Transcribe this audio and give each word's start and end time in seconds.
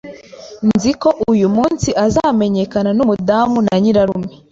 Nzi 0.69 0.91
ko 1.01 1.09
uyu 1.31 1.47
munsi 1.55 1.89
azamenyekana 2.05 2.89
numudamu 2.97 3.57
na 3.65 3.75
nyirarume 3.81 4.31